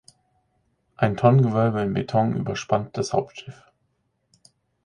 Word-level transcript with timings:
Ein 0.97 1.15
Tonnengewölbe 1.15 1.79
in 1.83 1.93
Beton 1.93 2.35
überspannt 2.35 2.97
das 2.97 3.13
Hauptschiff. 3.13 3.65